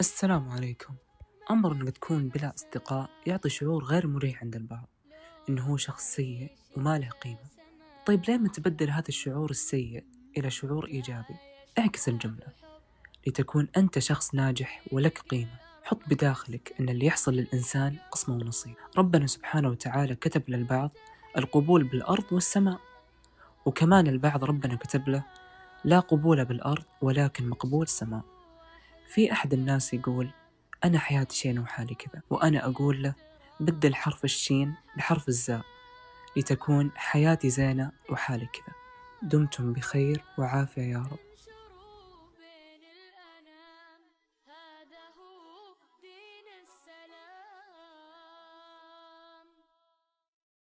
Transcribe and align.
السلام 0.00 0.48
عليكم. 0.48 0.94
أمر 1.50 1.72
إنك 1.72 1.96
تكون 1.96 2.28
بلا 2.28 2.54
أصدقاء 2.54 3.10
يعطي 3.26 3.48
شعور 3.48 3.84
غير 3.84 4.06
مريح 4.06 4.42
عند 4.42 4.56
البعض. 4.56 4.88
إنه 5.48 5.62
هو 5.62 5.76
شخص 5.76 6.02
سيء 6.02 6.50
وما 6.76 6.98
له 6.98 7.08
قيمة. 7.08 7.48
طيب 8.06 8.24
ليه 8.28 8.38
ما 8.38 8.48
تبدل 8.48 8.90
هذا 8.90 9.08
الشعور 9.08 9.50
السيء 9.50 10.04
إلى 10.36 10.50
شعور 10.50 10.86
إيجابي؟ 10.86 11.34
اعكس 11.78 12.08
الجملة. 12.08 12.46
لتكون 13.26 13.68
أنت 13.76 13.98
شخص 13.98 14.34
ناجح 14.34 14.82
ولك 14.92 15.18
قيمة. 15.18 15.58
حط 15.84 16.00
بداخلك 16.08 16.74
أن 16.80 16.88
اللي 16.88 17.06
يحصل 17.06 17.32
للإنسان 17.32 17.96
قسمة 18.10 18.34
ونصيب. 18.34 18.74
ربنا 18.98 19.26
سبحانه 19.26 19.68
وتعالى 19.68 20.14
كتب 20.14 20.42
للبعض 20.48 20.90
القبول 21.38 21.84
بالأرض 21.84 22.32
والسماء. 22.32 22.80
وكمان 23.64 24.06
البعض 24.06 24.44
ربنا 24.44 24.74
كتب 24.74 25.08
له 25.08 25.24
لا 25.84 26.00
قبول 26.00 26.44
بالأرض 26.44 26.84
ولكن 27.00 27.48
مقبول 27.48 27.82
السماء 27.82 28.33
في 29.08 29.32
أحد 29.32 29.52
الناس 29.52 29.94
يقول 29.94 30.30
أنا 30.84 30.98
حياتي 30.98 31.36
شين 31.36 31.58
وحالي 31.58 31.94
كذا. 31.94 32.22
وأنا 32.30 32.66
أقول 32.66 33.02
له 33.02 33.14
بدل 33.60 33.94
حرف 33.94 34.24
الشين 34.24 34.74
بحرف 34.96 35.28
الزاء 35.28 35.62
لتكون 36.36 36.90
حياتي 36.96 37.50
زينة 37.50 37.90
وحالي 38.10 38.46
كذا. 38.46 38.74
دمتم 39.22 39.72
بخير 39.72 40.22
وعافية 40.38 40.82
يا 40.82 40.98
رب. 40.98 41.18